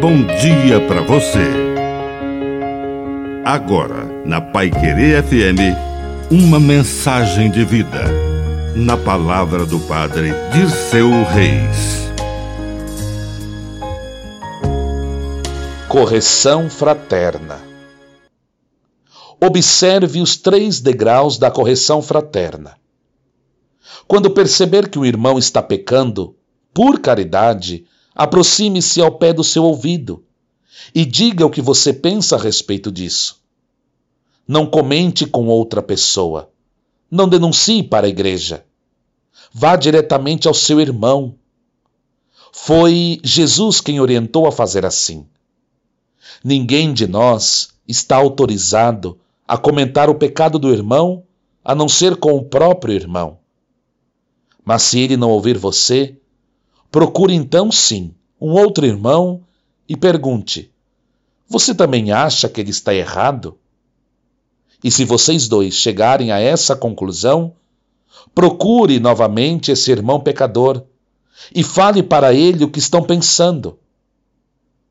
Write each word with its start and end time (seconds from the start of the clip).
bom 0.00 0.24
dia 0.24 0.80
para 0.88 1.02
você. 1.02 1.44
Agora, 3.44 4.06
na 4.24 4.40
Pai 4.40 4.70
Querer 4.70 5.22
FM, 5.22 5.76
uma 6.30 6.58
mensagem 6.58 7.50
de 7.50 7.62
vida. 7.66 8.04
Na 8.74 8.96
palavra 8.96 9.66
do 9.66 9.78
Padre 9.80 10.32
Dirceu 10.54 11.10
Reis. 11.24 12.08
Correção 15.86 16.70
fraterna. 16.70 17.60
Observe 19.38 20.22
os 20.22 20.34
três 20.38 20.80
degraus 20.80 21.36
da 21.36 21.50
correção 21.50 22.00
fraterna. 22.00 22.74
Quando 24.08 24.30
perceber 24.30 24.88
que 24.88 24.98
o 24.98 25.04
irmão 25.04 25.38
está 25.38 25.62
pecando, 25.62 26.34
por 26.72 27.00
caridade, 27.00 27.84
aproxime-se 28.14 29.00
ao 29.00 29.12
pé 29.12 29.32
do 29.32 29.44
seu 29.44 29.64
ouvido 29.64 30.24
e 30.94 31.04
diga 31.04 31.46
o 31.46 31.50
que 31.50 31.62
você 31.62 31.92
pensa 31.92 32.36
a 32.36 32.38
respeito 32.38 32.90
disso. 32.90 33.40
Não 34.46 34.66
comente 34.66 35.26
com 35.26 35.46
outra 35.46 35.82
pessoa. 35.82 36.50
Não 37.10 37.28
denuncie 37.28 37.82
para 37.82 38.06
a 38.06 38.10
igreja. 38.10 38.64
Vá 39.52 39.76
diretamente 39.76 40.48
ao 40.48 40.54
seu 40.54 40.80
irmão. 40.80 41.34
Foi 42.52 43.20
Jesus 43.22 43.80
quem 43.80 44.00
orientou 44.00 44.46
a 44.46 44.52
fazer 44.52 44.84
assim. 44.84 45.26
Ninguém 46.42 46.92
de 46.92 47.06
nós 47.06 47.70
está 47.86 48.16
autorizado 48.16 49.18
a 49.46 49.56
comentar 49.58 50.08
o 50.08 50.14
pecado 50.14 50.58
do 50.58 50.72
irmão 50.72 51.24
a 51.64 51.74
não 51.74 51.88
ser 51.88 52.16
com 52.16 52.36
o 52.36 52.44
próprio 52.44 52.94
irmão. 52.94 53.38
Mas 54.64 54.82
se 54.82 55.00
ele 55.00 55.16
não 55.16 55.30
ouvir 55.30 55.58
você, 55.58 56.16
Procure 56.90 57.32
então, 57.32 57.70
sim, 57.70 58.12
um 58.40 58.50
outro 58.50 58.84
irmão 58.84 59.42
e 59.88 59.96
pergunte: 59.96 60.72
Você 61.48 61.72
também 61.72 62.10
acha 62.10 62.48
que 62.48 62.60
ele 62.60 62.70
está 62.70 62.92
errado? 62.92 63.56
E 64.82 64.90
se 64.90 65.04
vocês 65.04 65.46
dois 65.46 65.74
chegarem 65.74 66.32
a 66.32 66.40
essa 66.40 66.74
conclusão, 66.74 67.54
procure 68.34 68.98
novamente 68.98 69.70
esse 69.70 69.92
irmão 69.92 70.18
pecador 70.18 70.82
e 71.54 71.62
fale 71.62 72.02
para 72.02 72.34
ele 72.34 72.64
o 72.64 72.70
que 72.70 72.80
estão 72.80 73.04
pensando. 73.04 73.78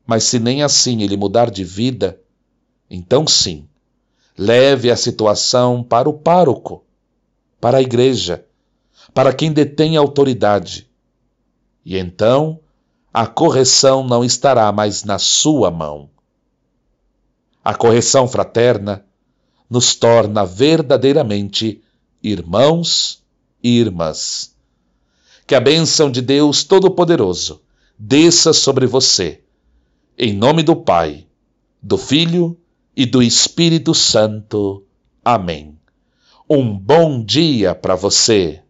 Mas 0.06 0.24
se 0.24 0.38
nem 0.38 0.62
assim 0.62 1.02
ele 1.02 1.18
mudar 1.18 1.50
de 1.50 1.64
vida, 1.64 2.18
então 2.88 3.26
sim, 3.26 3.68
leve 4.38 4.90
a 4.90 4.96
situação 4.96 5.82
para 5.82 6.08
o 6.08 6.14
pároco, 6.14 6.82
para 7.60 7.76
a 7.76 7.82
igreja, 7.82 8.44
para 9.12 9.34
quem 9.34 9.52
detém 9.52 9.96
autoridade 9.96 10.89
e 11.84 11.96
então 11.96 12.60
a 13.12 13.26
correção 13.26 14.06
não 14.06 14.24
estará 14.24 14.70
mais 14.70 15.04
na 15.04 15.18
sua 15.18 15.70
mão. 15.70 16.08
A 17.64 17.74
correção 17.74 18.26
fraterna 18.26 19.04
nos 19.68 19.94
torna 19.94 20.44
verdadeiramente 20.44 21.82
irmãos 22.22 23.22
e 23.62 23.78
irmãs. 23.78 24.54
Que 25.46 25.54
a 25.54 25.60
bênção 25.60 26.10
de 26.10 26.22
Deus 26.22 26.64
Todo-Poderoso 26.64 27.60
desça 27.98 28.52
sobre 28.52 28.86
você, 28.86 29.42
em 30.16 30.32
nome 30.32 30.62
do 30.62 30.74
Pai, 30.74 31.26
do 31.82 31.98
Filho 31.98 32.56
e 32.96 33.04
do 33.04 33.22
Espírito 33.22 33.94
Santo. 33.94 34.84
Amém. 35.24 35.78
Um 36.48 36.76
bom 36.76 37.24
dia 37.24 37.74
para 37.74 37.94
você. 37.94 38.58